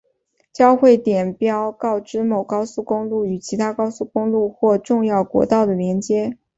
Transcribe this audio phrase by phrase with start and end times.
[0.51, 6.39] 交汇点路标告知某高速公路与其他高速公路或重要国道的连接。